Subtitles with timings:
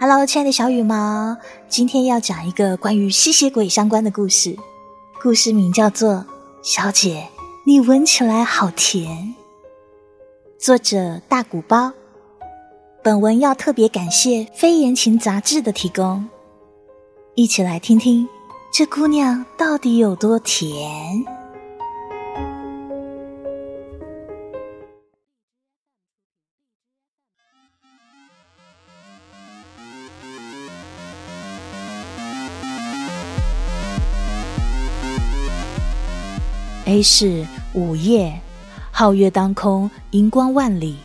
[0.00, 1.36] Hello，亲爱的小羽毛，
[1.68, 4.56] 今天要讲一个关于吸血鬼相关的故事。
[5.20, 6.12] 故事名叫做
[6.62, 7.26] 《小姐，
[7.66, 9.10] 你闻起来好甜》。
[10.56, 11.92] 作者大鼓包。
[13.02, 16.28] 本文要特别感谢《非言情》杂志的提供。
[17.34, 18.28] 一起来听听
[18.72, 21.24] 这姑娘到底有多甜。
[36.88, 38.40] A 市午夜，
[38.94, 40.96] 皓月当空，银光万里。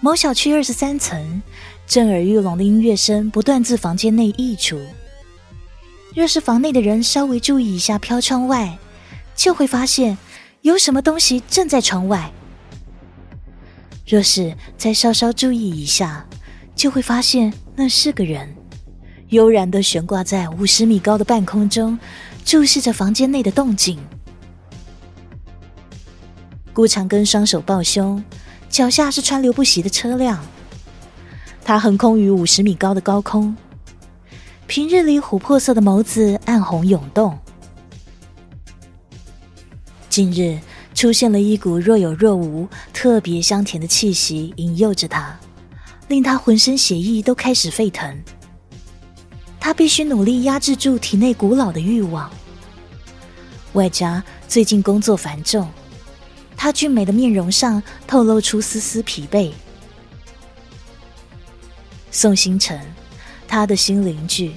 [0.00, 1.42] 某小区二十三层，
[1.84, 4.80] 震耳欲聋的音乐声不断自房间内溢出。
[6.14, 8.78] 若是房内的人稍微注意一下飘窗外，
[9.34, 10.16] 就会发现
[10.60, 12.30] 有什么东西正在窗外。
[14.06, 16.24] 若是再稍稍注意一下，
[16.76, 18.54] 就会发现那是个人，
[19.30, 21.98] 悠然的悬挂在五十米高的半空中，
[22.44, 23.98] 注视着房间内的动静。
[26.72, 28.22] 顾长根双手抱胸，
[28.68, 30.42] 脚下是川流不息的车辆。
[31.64, 33.54] 他横空于五十米高的高空，
[34.66, 37.38] 平日里琥珀色的眸子暗红涌动。
[40.08, 40.58] 近日
[40.94, 45.38] 出现了一股若有若无、特别香甜的气息，引诱着他，
[46.08, 48.22] 令他浑身血液都开始沸腾。
[49.60, 52.30] 他必须努力压制住体内古老的欲望，
[53.74, 55.68] 外加最近工作繁重。
[56.62, 59.50] 他俊美的面容上透露出丝丝疲惫。
[62.12, 62.80] 宋星辰，
[63.48, 64.52] 他的新邻居，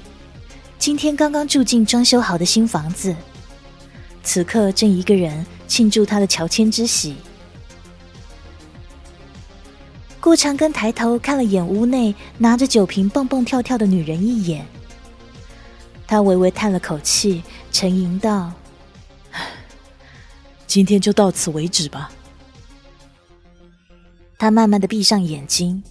[0.77, 3.15] 今天刚刚住进装修好的新房子，
[4.21, 7.15] 此刻正一个人庆祝他的乔迁之喜。
[10.21, 14.63] 顾长庚抬头看了眼屋内拿着酒瓶蹦蹦跳跳的女人一眼，
[16.05, 18.53] 他微微叹了口气，沉吟道。
[20.75, 22.11] 今天就到此为止吧。
[24.37, 25.81] 他慢慢的闭上眼睛，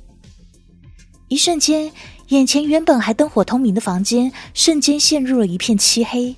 [1.28, 1.90] 一瞬间，
[2.28, 6.36] 眼前原本还灯火通明的房间，瞬间陷入了一片漆黑。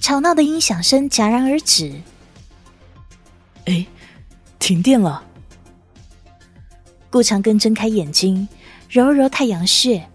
[0.00, 2.00] 吵闹的音响声戛然而止。
[3.66, 3.86] 哎，
[4.58, 5.22] 停电了！
[7.10, 8.48] 顾长庚睁开眼睛，
[8.88, 10.08] 揉揉太阳穴，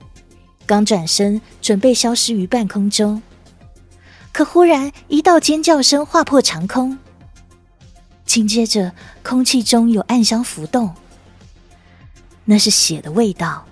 [0.66, 3.22] 刚转身准备消失于半空中，
[4.34, 6.98] 可忽然一道尖叫声划破长空。
[8.32, 8.94] 紧接着，
[9.24, 10.96] 空气中有暗香浮动，
[12.46, 13.66] 那是血的味道。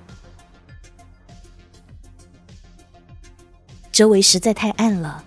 [3.89, 5.23] 周围实在太暗了，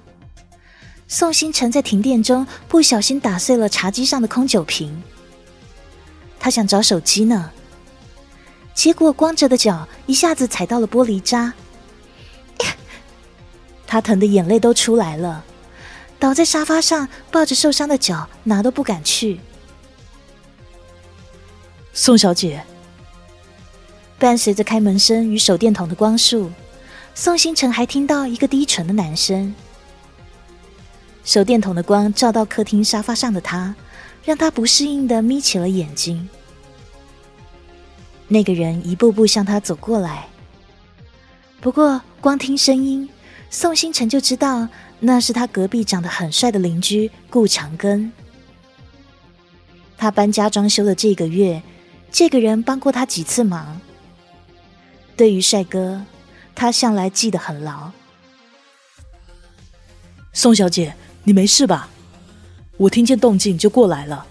[1.09, 5.03] 宋星辰在停电中不小心打碎了茶几上的空酒瓶。
[6.39, 7.51] 他想找手机呢，
[8.75, 11.55] 结果光着的脚一下子踩到了玻璃渣，
[13.89, 15.43] 他疼的眼泪都出来了。
[16.23, 19.41] 倒在沙发上，抱着受伤的脚，哪都不敢去。
[21.93, 22.65] 宋小姐，
[24.21, 26.49] 伴随着开门声与手电筒的光束，
[27.13, 29.53] 宋星辰还听到一个低沉的男声。
[31.25, 33.75] 手电筒的光照到客厅沙发上的他，
[34.25, 36.29] 让他不适应的眯起了眼睛。
[38.29, 40.29] 那个人一步步向他走过来，
[41.61, 43.09] 不过光听声音，
[43.51, 44.69] 宋星辰就知道。
[45.05, 48.09] 那是他隔壁长得很帅的邻居顾长庚。
[49.99, 51.61] 他搬家装修的这个月，
[52.13, 53.81] 这个人帮过他几次忙。
[55.17, 56.05] 对于帅哥，
[56.55, 57.91] 他向来记得很牢。
[60.33, 61.89] 宋小姐，你没事吧？
[62.77, 64.25] 我听见动静就过来了。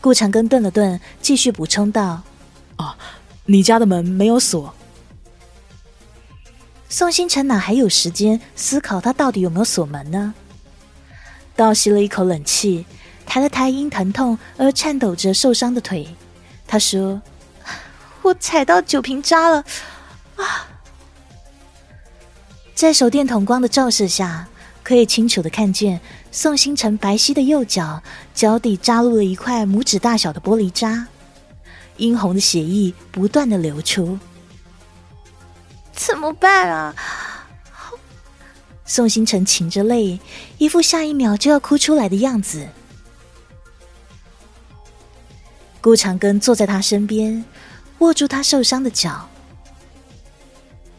[0.00, 2.22] 顾长庚顿了顿，继续补充道
[2.76, 2.98] ：“啊，
[3.46, 4.74] 你家的门没有锁。”
[6.96, 10.32] 宋星辰哪还有时间思考他到底有没有锁门呢？
[11.56, 12.86] 倒吸了一口冷气，
[13.26, 16.06] 抬了抬因疼痛而颤抖着受伤的腿，
[16.68, 17.20] 他说
[18.22, 19.64] ：“我踩到酒瓶渣了。”
[20.38, 20.70] 啊！
[22.76, 24.46] 在手电筒光的照射下，
[24.84, 26.00] 可以清楚的看见
[26.30, 28.00] 宋星辰白皙的右脚
[28.32, 31.08] 脚底扎入了一块拇指大小的玻璃渣，
[31.96, 34.16] 殷红的血液不断的流出。
[35.94, 36.94] 怎么办啊？
[38.84, 40.20] 宋星辰噙着泪，
[40.58, 42.68] 一副下一秒就要哭出来的样子。
[45.80, 47.44] 顾长庚坐在他身边，
[47.98, 49.28] 握住他受伤的脚。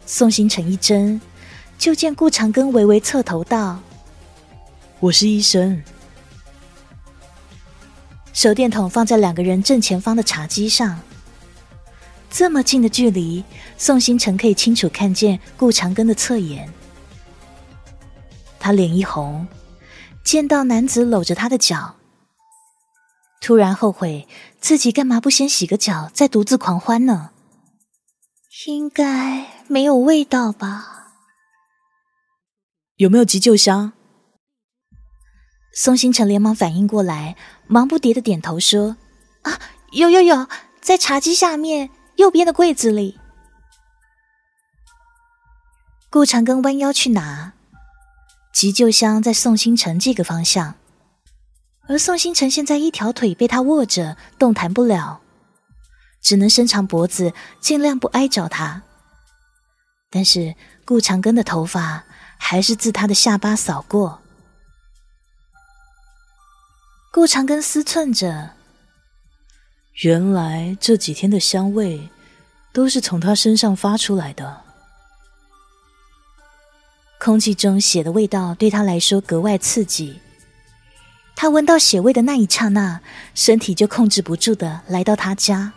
[0.06, 1.20] 宋星辰一怔，
[1.78, 3.80] 就见顾长庚微微侧头道
[5.00, 5.84] ：“我是医生。”
[8.34, 11.00] 手电筒放在两个人正前方的茶几上。
[12.38, 13.42] 这么近的距离，
[13.78, 16.70] 宋星辰可以清楚看见顾长庚的侧颜。
[18.60, 19.48] 他脸一红，
[20.22, 21.96] 见到男子搂着他的脚，
[23.40, 24.28] 突然后悔
[24.60, 27.30] 自己干嘛不先洗个脚，再独自狂欢呢？
[28.68, 31.14] 应该没有味道吧？
[32.98, 33.94] 有没有急救箱？
[35.74, 37.38] 宋星辰连忙反应过来，
[37.68, 38.98] 忙不迭的点头说
[39.44, 39.58] ：“啊，
[39.94, 40.50] 有有有，
[40.82, 43.20] 在茶几下面。”右边的柜子里，
[46.10, 47.54] 顾长庚弯腰去拿
[48.54, 50.76] 急救箱，在宋星辰这个方向，
[51.88, 55.20] 而宋星辰现在一条腿被他握着，动弹不了，
[56.22, 58.84] 只能伸长脖子，尽量不挨着他。
[60.10, 62.06] 但是顾长庚的头发
[62.38, 64.22] 还是自他的下巴扫过，
[67.12, 68.52] 顾长庚思忖着。
[70.02, 72.10] 原来这几天的香味
[72.74, 74.62] 都是从他身上发出来的。
[77.18, 80.20] 空气中血的味道对他来说格外刺激。
[81.34, 83.00] 他闻到血味的那一刹那，
[83.34, 85.72] 身体就控制不住的来到他家。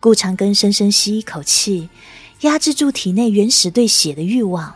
[0.00, 1.88] 顾长庚深深吸一口气，
[2.40, 4.74] 压制住体内原始对血的欲望，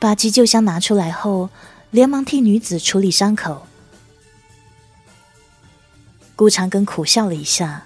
[0.00, 1.50] 把急救箱拿出来后，
[1.92, 3.67] 连忙替女子处理伤口。
[6.38, 7.84] 顾长庚苦笑了一下，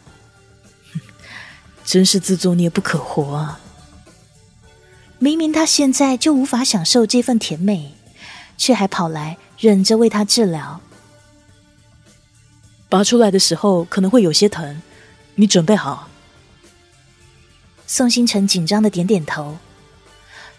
[1.87, 3.59] 真是自作孽不可活啊！
[5.19, 7.95] 明明他现在就无法享受这份甜美，
[8.59, 10.83] 却还跑来忍着为他治疗。
[12.91, 14.83] 拔出来的时候可能会有些疼，
[15.37, 16.11] 你准备好？
[17.87, 19.57] 宋星辰紧张的点点头，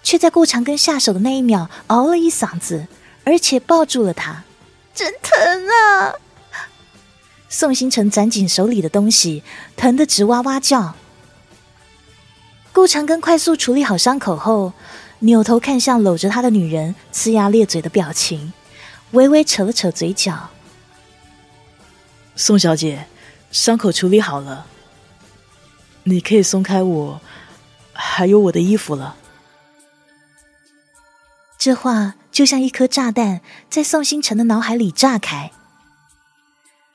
[0.02, 2.88] 却在顾长庚下手的那一秒嗷了一嗓子，
[3.24, 4.44] 而且抱住了他，
[4.96, 6.16] 真疼啊！
[7.54, 9.44] 宋星辰攒紧手里的东西，
[9.78, 10.96] 疼得直哇哇叫。
[12.72, 14.74] 顾长庚快速处理好伤口后，
[15.20, 18.52] 扭头看向搂着他的女人，呲牙咧嘴的表情，
[19.12, 20.50] 微微扯了扯嘴角。
[22.36, 23.06] 宋小姐，
[23.52, 24.66] 伤口处理好了，
[26.06, 27.22] 你可以松开我，
[27.94, 29.16] 还有我的衣服了。
[31.60, 35.52] 这话就像一颗炸弹，在宋星辰的脑海里炸开。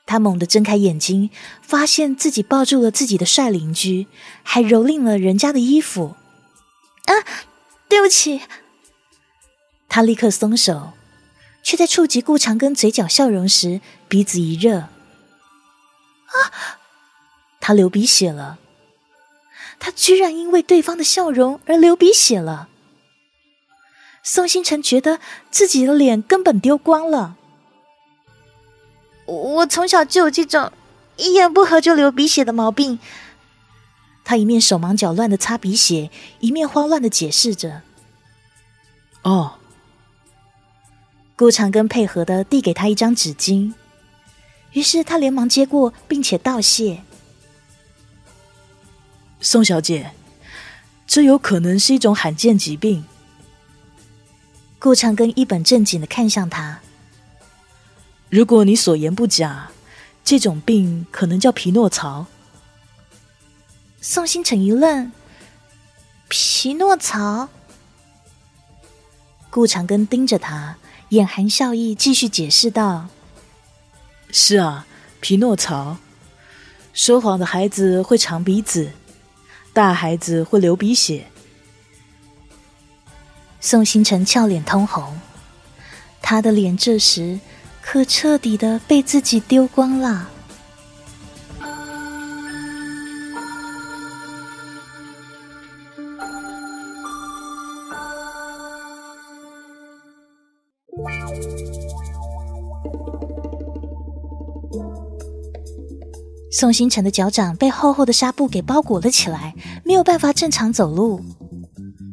[0.09, 1.29] 他猛地睁开眼睛，
[1.61, 4.07] 发现自己抱住了自己的帅邻居，
[4.41, 6.15] 还蹂躏了人家的衣服。
[7.05, 7.13] 啊，
[7.87, 8.41] 对不起！
[9.87, 10.93] 他立刻松手，
[11.61, 14.79] 却在触及顾长庚嘴角笑容时，鼻子一热。
[14.79, 14.89] 啊！
[17.59, 18.57] 他流鼻血了。
[19.77, 22.67] 他居然因为对方的笑容而流鼻血了。
[24.23, 25.19] 宋星辰觉得
[25.51, 27.35] 自己的脸根本丢光了。
[29.29, 30.71] 我从小就有这种
[31.17, 32.99] 一言不合就流鼻血的毛病。
[34.23, 37.81] 他一面手忙脚乱的擦鼻血，一面慌乱的解释着
[39.23, 39.55] ：“哦。”
[41.35, 43.73] 顾长庚配合的递给他一张纸巾，
[44.73, 47.01] 于是他连忙接过，并且道谢
[49.39, 50.11] ：“宋小姐，
[51.07, 53.05] 这有可能是一种罕见疾病。”
[54.77, 56.81] 顾长庚一本正经的看向他。
[58.29, 59.71] 如果你所言不假，
[60.23, 62.27] 这种病可能叫匹诺曹。
[63.99, 65.11] 宋星辰一愣，
[66.27, 67.49] 匹诺曹。
[69.49, 70.77] 顾长庚盯着他，
[71.09, 73.07] 眼含笑意，继续解释道
[74.31, 74.85] ：“是啊，
[75.19, 75.97] 匹诺曹。
[76.93, 78.91] 说谎的孩子会长鼻子，
[79.73, 81.25] 大孩子会流鼻血。”
[83.59, 85.19] 宋星辰俏脸通红，
[86.21, 87.39] 他的脸这时。
[87.91, 90.29] 可彻底的被自己丢光了。
[106.51, 111.19] 宋星辰的脚掌被厚厚的纱布给包裹了起来，没有办法正常走路，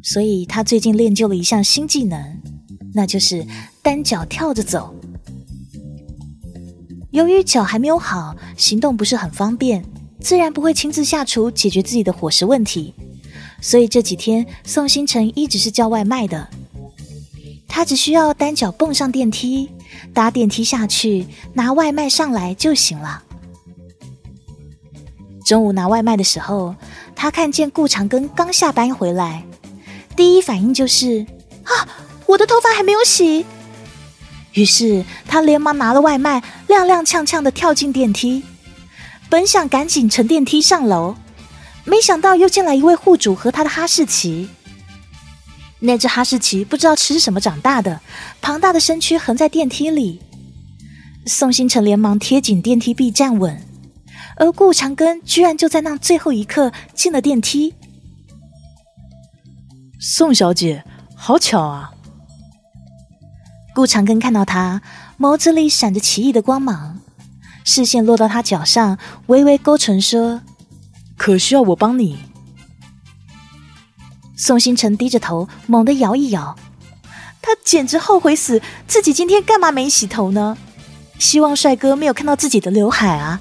[0.01, 2.41] 所以他最近练就了一项新技能，
[2.95, 3.45] 那就是
[3.83, 4.96] 单脚跳着走。
[7.17, 9.83] 由于脚还没有好，行动不是很方便，
[10.19, 12.93] 自然不会亲自下厨解决自己的伙食问题。
[13.59, 16.47] 所以这几天宋星辰一直是叫外卖的。
[17.67, 19.67] 他只需要单脚蹦上电梯，
[20.13, 23.23] 搭电梯下去拿外卖上来就行了。
[25.43, 26.75] 中午拿外卖的时候，
[27.15, 29.43] 他看见顾长庚刚下班回来，
[30.15, 31.25] 第一反应就是
[31.63, 31.89] 啊，
[32.27, 33.43] 我的头发还没有洗。
[34.57, 38.43] 于是他连忙拿了外卖，踉踉跄跄的跳进电梯。
[39.29, 41.15] 本想赶紧乘电梯上楼，
[41.85, 44.49] 没想到又进来一位户主和他的哈士奇。
[45.79, 48.01] 那只哈士奇不知道吃什么长大的，
[48.41, 50.19] 庞大的身躯横在电梯里。
[51.27, 53.61] 宋星辰连忙贴紧电梯壁站稳，
[54.37, 57.75] 而顾长根居然就在那最后一刻进了电梯。
[59.99, 60.83] 宋小姐，
[61.15, 61.91] 好巧啊！
[63.77, 64.81] 顾长根看到他，
[65.19, 66.97] 眸子里闪着奇异的光芒，
[67.63, 70.41] 视线落到他脚上，微微勾唇说
[71.15, 72.17] ：“可需要我帮你？”
[74.35, 76.55] 宋星辰低着头，猛地摇一摇，
[77.39, 80.57] 他简直后悔死，自己今天干嘛没洗头呢？
[81.19, 83.39] 希望帅哥没有看到自己的刘海啊！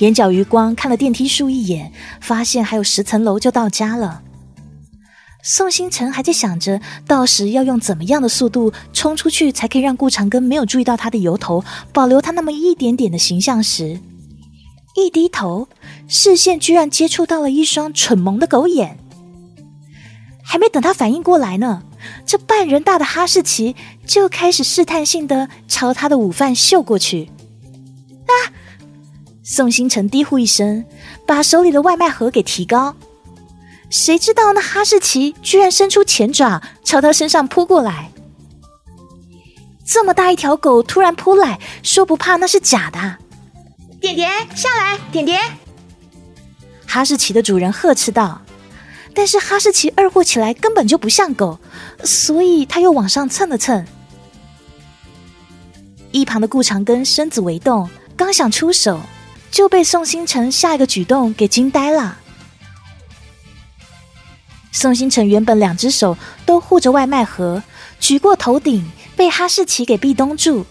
[0.00, 1.90] 眼角余光看了电梯数一眼，
[2.20, 4.20] 发现还有十层楼就到家了。
[5.42, 13.98] 宋星辰还在想着到时要用怎么样的速度冲出去，才可以让顾长庚没有注意到他的油头，保留他那么一点点的形象时，
[14.94, 15.68] 一低头，
[16.06, 18.98] 视线居然接触到了一双蠢萌的狗眼。
[20.44, 21.82] 还没等他反应过来呢。
[22.26, 27.30] 这半人大的哈士奇就开始试探性的朝他的午饭嗅过去。
[28.26, 28.32] 啊！
[29.42, 30.84] 宋星辰低呼一声，
[31.26, 32.94] 把手里的外卖盒给提高。
[33.92, 38.10] 谁知道那哈士奇居然伸出前爪朝他身上扑过来。
[39.84, 43.18] 这么大一条狗突然扑来，说不怕那是假的。
[44.00, 45.38] 点点下来，点点！
[46.86, 48.40] 哈士奇的主人呵斥道。
[49.14, 51.58] 但是哈士奇二货起来根本就不像狗，
[52.02, 53.84] 所以他又往上蹭了蹭。
[56.12, 58.98] 一旁的顾长根身子微动，刚想出手，
[59.50, 62.20] 就被宋星辰下一个举动给惊呆了。
[64.72, 67.62] 宋星辰原本两只手都护着外卖盒，
[68.00, 70.64] 举过头顶，被哈士奇给壁咚住。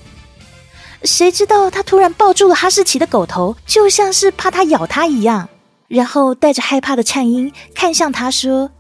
[1.03, 5.48] 谁知道他突然抱住了哈士奇的狗头，就像是怕它咬他一样。
[5.88, 8.72] 然后带着害怕的颤音看向他说：“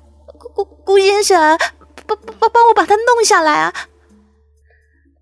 [0.55, 1.57] 顾顾先生，
[2.07, 3.73] 帮帮帮我把它弄下来啊！”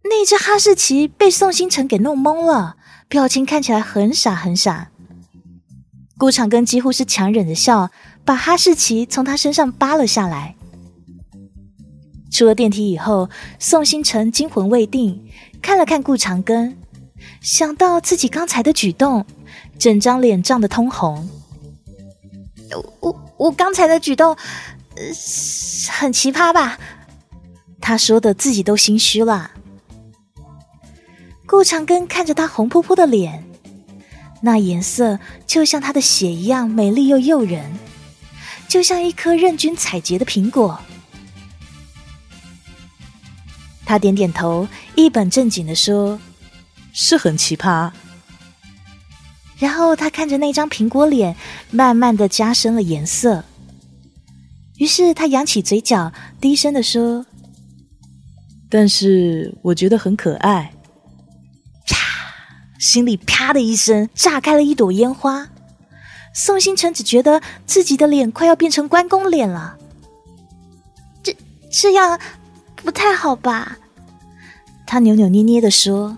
[0.05, 2.75] 那只哈士奇被宋星辰给弄懵了，
[3.07, 4.89] 表情看起来很傻很傻。
[6.17, 7.89] 顾长庚几乎是强忍着笑，
[8.29, 10.53] 把哈士奇从他身上扒了下来。
[12.29, 15.27] 出了电梯以后，宋星辰惊魂未定，
[15.63, 16.77] 看了看顾长根，
[17.41, 19.25] 想到自己刚才的举动，
[19.79, 21.27] 整张脸涨得通红。
[22.99, 24.35] 我我刚才的举动，
[24.95, 25.03] 呃，
[25.89, 26.77] 很奇葩吧？
[27.81, 29.49] 他说的自己都心虚了。
[31.47, 33.43] 顾长根看着他红扑扑的脸，
[34.43, 35.17] 那颜色
[35.47, 37.65] 就像他的血一样美丽又诱人，
[38.69, 40.79] 就像一颗任君采撷的苹果。
[43.83, 46.19] 他点点头，一本正经的说
[46.93, 47.91] ：“是很奇葩。”
[49.57, 51.35] 然后他看着那张苹果脸，
[51.71, 53.43] 慢慢的加深了颜色。
[54.77, 57.25] 于是他扬起嘴角，低声的说
[58.69, 60.71] ：“但是我觉得很可爱。”
[61.89, 61.97] 啪！
[62.79, 65.49] 心里啪的一声，炸开了一朵烟花。
[66.33, 69.77] 宋星辰只觉得自己的脸快要变成关公脸了。
[71.23, 71.35] 这
[71.69, 72.19] 这样
[72.75, 73.77] 不太好吧？
[74.85, 76.17] 他扭扭捏捏的说：“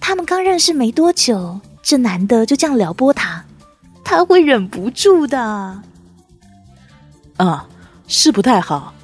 [0.00, 3.44] 他们刚认识没多久。”这男的就这样撩拨他，
[4.02, 5.38] 他会忍不住的。
[7.36, 7.68] 啊，
[8.08, 8.94] 是不太好。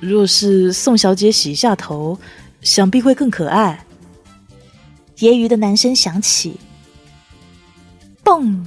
[0.00, 2.18] 若是宋小姐洗一下头，
[2.60, 3.84] 想必会更可爱。
[5.16, 6.58] 揶揄的男声响起，
[8.24, 8.64] 嘣！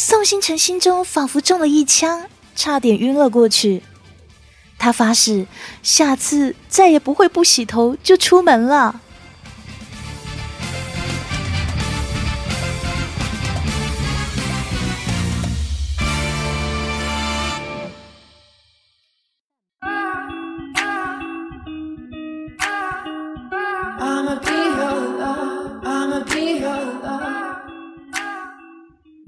[0.00, 3.82] 宋星辰心中仿佛中了一枪，差点晕了过去。
[4.78, 5.48] 他发誓，
[5.82, 9.00] 下次再也不会不洗头就出门了。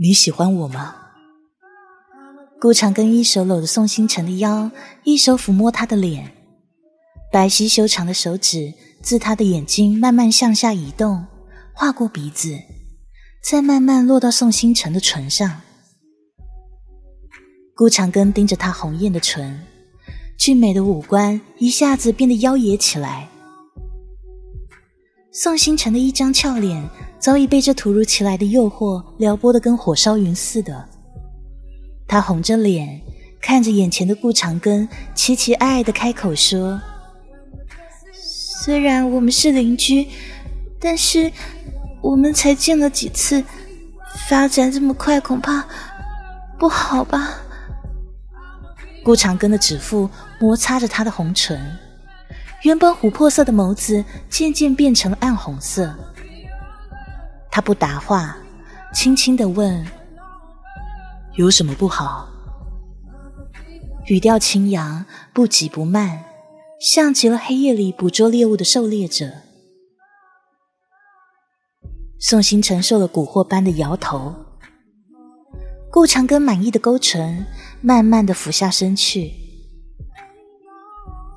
[0.03, 0.97] 你喜欢我吗？
[2.59, 4.71] 顾长庚一手搂着宋星辰的腰，
[5.05, 6.33] 一手抚摸他的脸，
[7.31, 11.27] 白皙修长的手指自他的眼睛慢慢向下移动，
[11.75, 12.59] 划过鼻子，
[13.45, 15.61] 再慢慢落到宋星辰的唇上。
[17.75, 19.67] 顾长庚盯着他红艳的唇，
[20.39, 23.29] 俊美的五官一下子变得妖冶起来。
[25.33, 26.89] 宋星辰的一张俏脸。
[27.21, 30.89] 早已被这突如其来的诱惑撩拨得跟火烧云似的，
[32.09, 32.99] 他红着脸
[33.43, 36.81] 看着眼前的顾长根，期期爱爱的开口说
[38.11, 40.09] ：“虽然我们是邻居，
[40.81, 41.31] 但是
[42.01, 43.45] 我们才见了几次，
[44.27, 45.63] 发展这么快，恐怕
[46.59, 47.35] 不好吧？
[49.05, 50.09] 顾长庚的指腹
[50.41, 51.61] 摩擦着他的红唇，
[52.63, 55.95] 原本琥珀色的眸子渐渐变成暗红色。
[57.51, 58.37] 他不答话，
[58.95, 59.87] 轻轻的问
[61.37, 62.29] ：“有什么不好？”
[64.07, 66.25] 语调轻扬，不急不慢，
[66.81, 69.31] 像极了黑夜里捕捉猎物的狩猎者。
[72.19, 74.35] 宋星辰受了蛊惑般的摇头，
[75.91, 77.47] 顾长庚满意的勾唇，
[77.81, 79.33] 慢慢的俯下身去。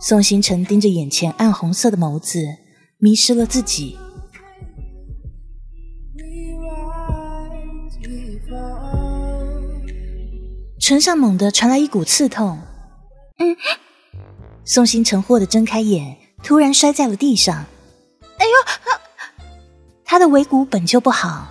[0.06, 2.58] 宋星辰盯着眼前暗红色的眸子，
[2.98, 3.98] 迷失了自己。
[10.78, 12.60] 唇上猛地传来一股刺痛，
[13.38, 13.56] 嗯，
[14.66, 17.66] 宋星辰霍地睁开眼，突然摔在了地上。
[18.40, 18.52] 哎呦！
[20.04, 21.48] 他的尾骨本就不好，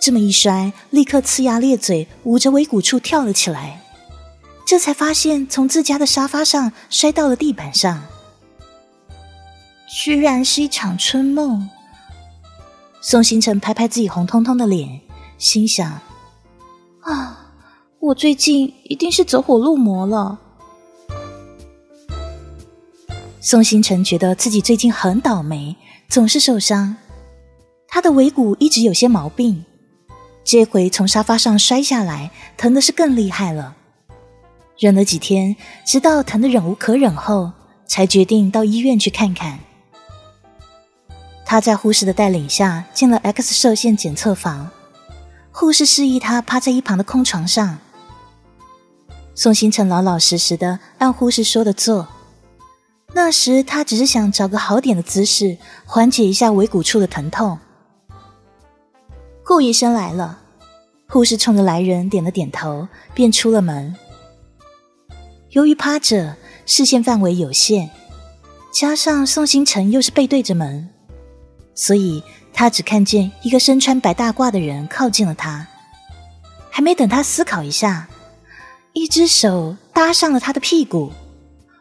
[0.00, 3.80] 这么一摔，立刻呲牙咧嘴，捂着尾骨处跳了起来。
[4.66, 8.02] 这才发现从自家的沙发上摔到了地板上，
[9.88, 11.68] 居然是一场春梦。
[13.02, 15.02] 宋星辰拍拍自己红彤彤的脸，
[15.36, 16.00] 心想：
[17.02, 17.52] 啊，
[18.00, 20.38] 我最近一定是走火入魔了。
[23.40, 25.76] 宋星辰觉得自己最近很倒霉，
[26.08, 26.96] 总是受伤。
[27.86, 29.66] 他的尾骨一直有些毛病，
[30.42, 33.76] 这回从沙发上摔下来，疼的是更厉害了。
[34.78, 37.52] 忍了几天，直到疼的忍无可忍后，
[37.86, 39.60] 才决定到医院去看看。
[41.46, 44.70] 他在护士的带领下进了 X 射线检测房，
[45.52, 47.78] 护士示意他趴在一旁的空床上。
[49.36, 52.08] 宋星辰老老实实的按护士说的做。
[53.12, 57.58] 那时他只是想找个好点的姿势，缓解一下尾骨处的疼痛。
[59.44, 60.40] 顾医生来了，
[61.08, 63.94] 护士冲着来人点了点头，便出了门。
[65.54, 66.36] 由于趴着，
[66.66, 67.88] 视线范围有限，
[68.72, 70.88] 加上宋星辰又是背对着门，
[71.76, 75.64] 所以他只看见一个身穿白大褂的人靠近了他。
[76.70, 78.08] 还没等他思考一下，
[78.94, 81.12] 一只手搭上了他的屁股，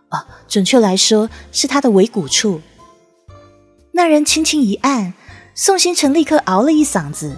[0.09, 2.61] 哦，准确来说是他的尾骨处。
[3.91, 5.15] 那人轻轻一按，
[5.55, 7.35] 宋星辰立刻嗷了一嗓子。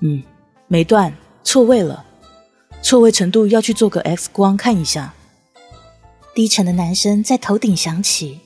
[0.00, 0.22] 嗯，
[0.68, 2.04] 没断，错位了，
[2.82, 5.12] 错位程度要去做个 X 光看一下。
[6.34, 8.40] 低沉的男声在头顶响起，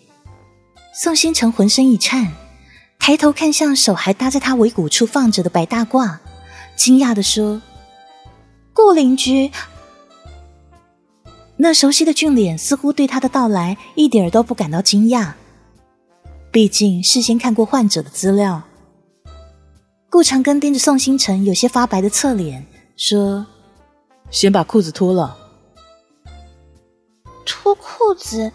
[0.94, 2.32] 宋星辰浑身一颤，
[2.98, 6.18] 抬头看向手还搭在他尾骨处放着的白大褂，
[6.76, 7.60] 惊讶的说
[8.72, 9.50] ：“顾邻居。”
[11.58, 15.32] 那熟悉的俊脸似乎对他的到来一点儿都不感到惊讶，
[16.50, 18.62] 毕竟事先看过患者的资料。
[20.08, 22.66] 顾长庚盯着宋星辰有些发白的侧脸，
[22.96, 23.44] 说
[24.30, 25.36] ：“先把裤子脱了。”
[27.44, 28.52] 脱裤子。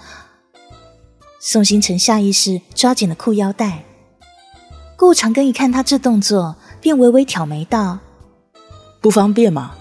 [1.39, 3.83] 宋星辰下意识抓紧了裤腰带。
[4.97, 7.99] 顾长庚一看他这动作，便微微挑眉道
[9.01, 9.75] ：“不方便吗？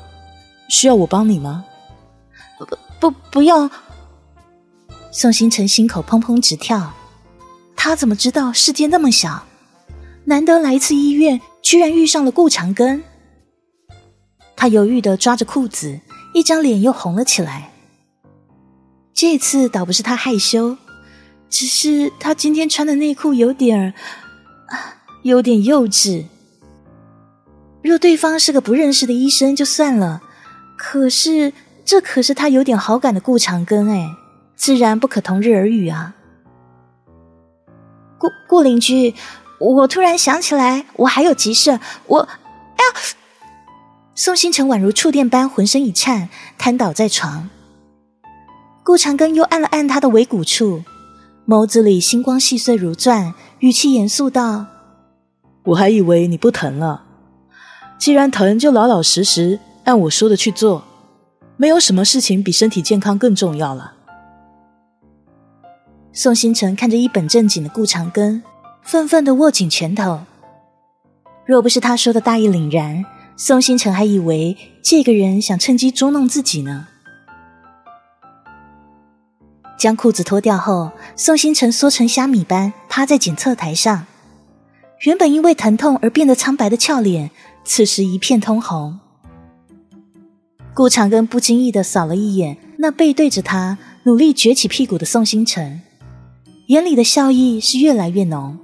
[0.68, 1.64] 需要我帮你吗
[2.58, 2.66] ？”“不
[3.00, 3.70] 不不用。”
[5.12, 6.92] 宋星辰心口砰砰直跳。
[7.76, 9.44] 他怎么知道世界那么小？
[10.24, 11.40] 难得来一次医院。
[11.62, 13.02] 居然遇上了顾长庚，
[14.64, 16.00] 他犹豫的抓着裤子，
[16.32, 17.70] 一张脸又红了起来。
[19.12, 20.78] 这次倒不是他害羞，
[21.50, 23.92] 只是他今天穿的内裤有点儿，
[25.22, 26.24] 有点幼稚。
[27.82, 30.22] 若对方是个不认识的医生就算了，
[30.78, 31.52] 可是
[31.84, 34.16] 这可是他有点好感的顾长庚哎，
[34.56, 36.14] 自然不可同日而语啊。
[38.16, 39.14] 顾顾邻居。
[39.58, 41.78] 我突然想起来，我还有急事。
[42.06, 43.00] 我，哎呀！
[44.16, 47.50] 宋星辰宛如触电般，浑身一颤，瘫倒在床。
[48.84, 50.84] 顾长庚又按了按他的尾骨处，
[51.48, 54.66] 眸子里星光细碎如钻，语气严肃道
[55.66, 57.02] ：“我还以为你不疼了，
[57.98, 60.84] 既然疼，就老老实实按我说的去做。
[61.56, 63.94] 没有什么事情比身体健康更重要了。”
[66.12, 68.42] 宋星辰看着一本正经的顾长庚。
[68.82, 70.20] 愤愤的握紧拳头，
[71.46, 73.02] 若不是他说的大义凛然，
[73.36, 76.86] 宋星辰还以为这个人想趁机捉弄自己呢。
[79.76, 84.06] 将裤子脱掉后，宋星辰缩成虾米般趴在检测台上，
[85.00, 87.30] 原本因为疼痛而变得苍白的俏脸，
[87.64, 89.00] 此时一片通红。
[90.72, 95.82] 顾长庚不经意的扫了一眼那背对着他努力撅起屁股的宋星辰，
[96.68, 98.58] 眼里的笑意是越来越浓。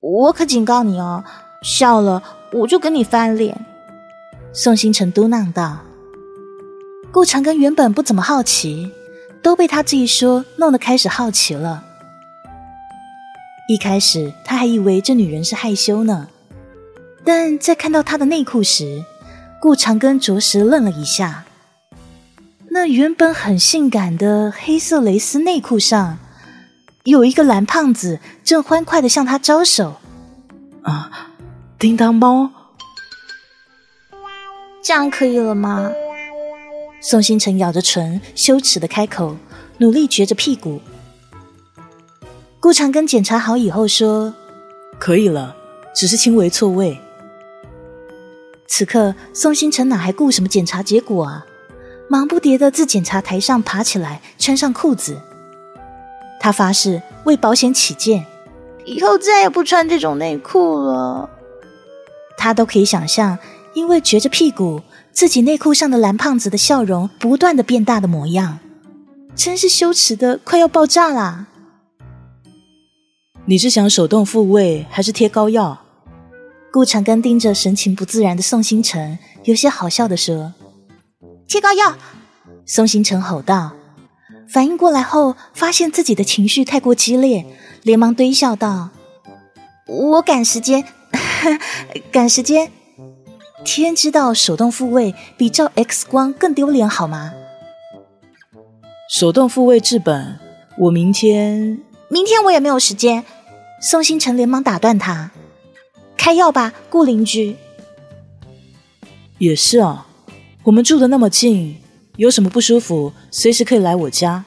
[0.00, 1.24] 我可警告你哦，
[1.62, 2.22] 笑了
[2.54, 3.66] 我就跟你翻脸。”
[4.52, 5.80] 宋星辰嘟囔道。
[7.12, 8.90] 顾长庚原本不怎么好奇，
[9.42, 11.84] 都被他这一说弄得开始好奇了。
[13.68, 16.28] 一开始他还以为这女人是害羞呢，
[17.24, 19.04] 但在看到她的内裤时，
[19.60, 21.44] 顾长庚着实愣了一下。
[22.70, 26.18] 那原本很性感的黑色蕾丝内裤上，
[27.04, 29.96] 有一个蓝胖子正欢快的向他招手。
[30.82, 31.30] 啊，
[31.84, 32.50] 叮当猫，
[34.82, 35.92] 这样可以了吗？
[36.98, 39.36] 宋星辰咬着唇，羞耻的开口，
[39.76, 40.80] 努力撅着屁股。
[42.58, 44.32] 顾长庚检查好以后说
[44.98, 45.54] ：“可以了，
[45.94, 46.98] 只是轻微错位。”
[48.66, 51.44] 此刻，宋星辰哪还顾什么检查结果啊？
[52.08, 55.20] 忙不迭的自检查台上爬起来，穿上裤子。
[56.40, 58.24] 他发誓为保险起见，
[58.86, 61.28] 以后再也不穿这种内裤了。
[62.36, 63.38] 他都可以想象，
[63.74, 68.58] 因为撅着屁股，自己内裤上的蓝胖子的笑容不断的变大的模样，
[69.34, 71.46] 真是羞耻的快要爆炸啦！
[73.46, 75.82] 你是想手动复位还是贴膏药？
[76.72, 80.54] 顾长庚盯着神情不自然的宋星辰，有些好笑的说
[81.46, 81.96] ：“贴膏药。”
[82.66, 83.72] 宋星辰吼道。
[84.48, 87.46] 反应过来后，发现自己的情绪太过激烈，
[87.82, 88.90] 连忙堆笑道
[89.86, 90.84] ：“我赶时间，
[92.12, 92.70] 赶时间。
[93.64, 97.32] 天知道手动复位比照 X 光更丢脸好吗？
[99.08, 100.38] 手动复位治本，
[100.78, 101.80] 我明天……
[102.08, 103.24] 明天我也没有时间。”
[103.80, 105.30] 宋星辰连忙打断他
[106.16, 107.56] ：“开药吧，顾邻居。”
[109.38, 110.06] 也是啊，
[110.64, 111.76] 我们住的那么近，
[112.16, 114.44] 有什么不舒服，随时可以来我家。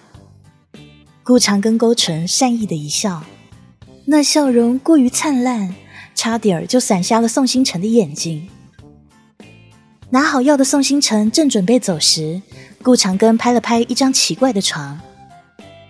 [1.23, 3.23] 顾长庚勾唇，善意的一笑，
[4.05, 5.75] 那笑容过于灿烂，
[6.17, 8.49] 差点儿就闪瞎了宋星辰的眼睛。
[10.10, 12.41] 拿好药的宋星辰正准备走时，
[12.82, 14.99] 顾长庚拍了拍一张奇怪的床，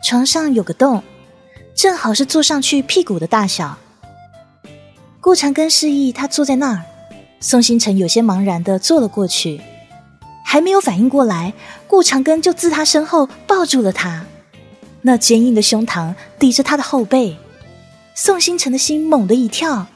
[0.03, 1.01] 床上有个洞。
[1.73, 3.77] 正好是坐上去屁股的大小。
[5.21, 6.83] 顾长庚示意他坐在那儿，
[7.39, 9.61] 宋星辰有些茫然的坐了过去，
[10.43, 11.53] 还没有反应过来，
[11.87, 14.25] 顾长庚就自他身后抱住了他，
[15.03, 17.37] 那坚硬的胸膛抵着他的后背，
[18.15, 19.87] 宋星辰的心猛地一跳。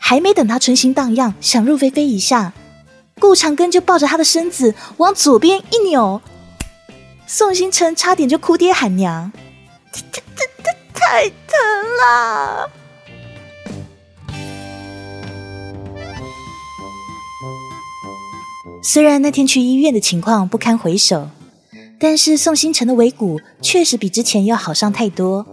[0.00, 2.52] 还没等他春心荡漾，想入非非一下，
[3.20, 6.20] 顾长庚就抱着他的身子往左边一扭，
[7.28, 9.30] 宋星辰差点就哭爹喊娘。
[10.92, 11.34] 太疼
[12.00, 12.70] 了！
[18.82, 21.28] 虽然那天去医院的情况不堪回首，
[21.98, 25.46] 但是宋星辰的尾骨确实比之前要好上太多。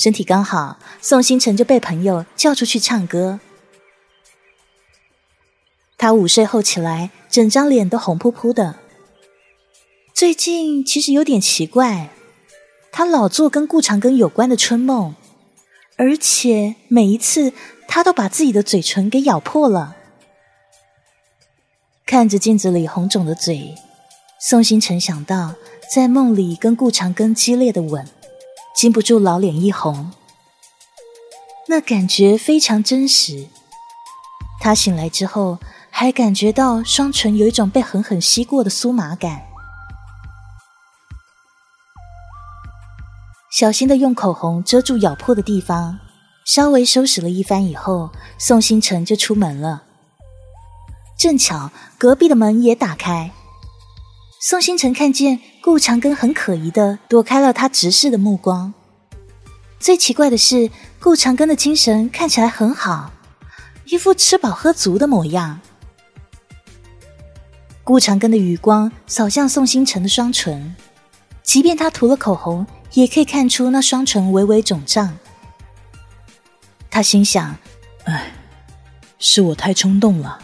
[0.00, 3.38] 身体刚好，宋星辰就被朋友叫出去唱歌。
[5.98, 8.76] 他午睡后起来，整张脸都红扑扑的。
[10.14, 12.08] 最近其实有点奇怪。
[12.90, 15.14] 他老做跟顾长庚有关的春梦，
[15.98, 17.52] 而且每一次
[17.86, 19.96] 他都把自己的嘴唇给咬破了。
[22.06, 23.74] 看着镜子里红肿的嘴，
[24.40, 25.56] 宋星辰想到
[25.94, 28.08] 在梦里跟顾长庚激烈的吻，
[28.74, 30.12] 禁不住老脸一红。
[31.68, 33.48] 那感觉非常真实。
[34.60, 35.58] 他醒来之后，
[35.90, 39.42] 还感觉到双唇有一种被狠狠吸过的酥麻感。
[43.50, 45.98] 小心的用口红遮住咬破的地方，
[46.44, 49.84] 稍微收拾了一番以后，宋星辰就出门了。
[51.18, 53.32] 正巧隔壁的门也打开，
[54.40, 58.72] 宋星辰看见顾长庚很可疑的躲开了他直视的目光。
[59.78, 63.12] 最奇怪的是，顾长庚的精神看起来很好，
[63.84, 65.60] 一副吃饱喝足的模样。
[67.84, 70.74] 顾长庚的余光扫向宋星辰的双唇，
[71.42, 72.66] 即便他涂了口红。
[72.94, 75.16] 也可以看出那双唇微微肿胀。
[76.90, 77.56] 他心想
[78.02, 78.32] ：“哎，
[79.20, 80.40] 是我太冲动了。”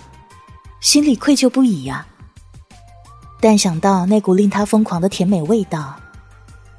[0.81, 2.07] 心里愧疚不已呀。
[3.41, 5.95] 但想到那股令他疯狂的甜美味道，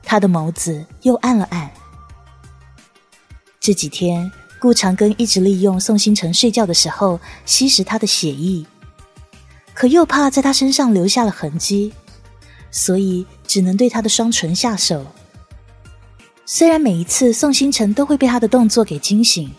[0.04, 1.70] 他的眸子又暗了暗。
[3.60, 8.66] 这几天，顾长庚一直利用宋星辰睡觉的时候吸食他的血液，
[9.74, 11.94] 可又怕在他身上留下了痕迹，
[12.72, 15.06] 所以只能对他的双唇下手。
[16.46, 19.54] 虽然每一次宋星辰都会被他的动作给惊醒，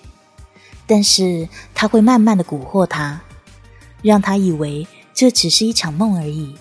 [0.86, 3.20] 但是他会慢慢的蛊惑他，
[4.02, 6.56] 让他以为这只是一场梦而已。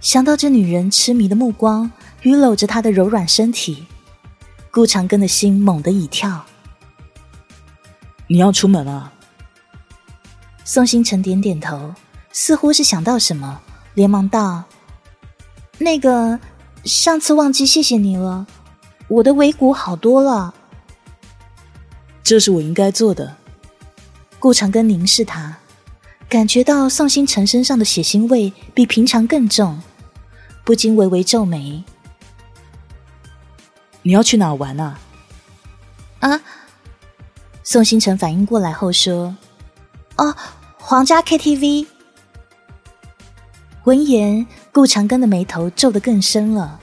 [0.00, 1.90] 想到这女人痴迷的目光，
[2.22, 3.84] 与搂着他的柔软身体，
[4.70, 6.44] 顾长庚的心猛地一跳。
[8.28, 9.12] 你要出门啊？
[10.64, 11.94] 宋星辰点点头，
[12.30, 13.60] 似乎是想到什么，
[13.94, 14.64] 连忙道
[15.78, 16.38] ：“那个，
[16.84, 18.46] 上次忘记谢谢你了，
[19.08, 20.54] 我的尾骨好多了。”
[22.22, 23.36] 这是我应该做的。
[24.38, 25.56] 顾长庚凝视他，
[26.28, 29.80] 感觉到宋星辰身上的血腥味比平常更重，
[30.68, 31.82] 不禁微微皱眉。
[34.02, 34.98] 你要去哪玩啊？
[36.20, 36.38] 啊！
[37.62, 39.34] 宋星辰反应过来后说
[40.16, 40.36] ：“哦。”
[40.76, 41.86] 皇家 KTV。
[43.84, 46.78] 闻言，顾长庚的眉头皱得更深了。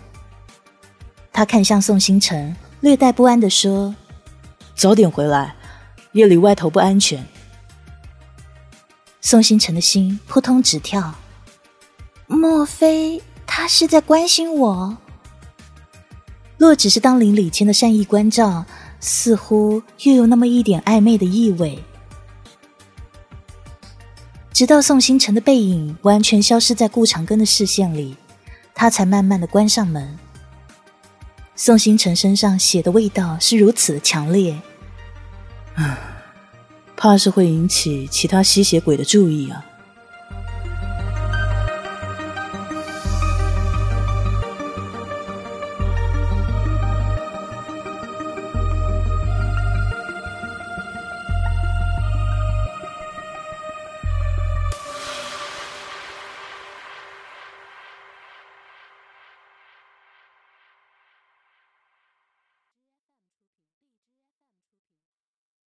[1.32, 3.94] 他看向宋星辰，略带不安的说
[4.74, 5.56] ：“早点回来，
[6.14, 7.24] 夜里外头不安全。”
[9.22, 11.14] 宋星辰的心扑通直跳。
[12.26, 14.98] 莫非他是在关心我？
[16.58, 18.66] 若只是当邻里间的善意关照，
[19.00, 21.84] 似乎又有那么一点暧昧的意味。
[24.54, 28.16] 直到宋星辰的背影完全消失在顾长庚的视线里，
[28.74, 30.18] 他才慢慢的关上门。
[31.58, 34.58] 宋星辰身上血的味道是如此的强烈，
[35.76, 35.98] 啊，
[36.96, 39.66] 怕是会引起其他吸血鬼的注意啊。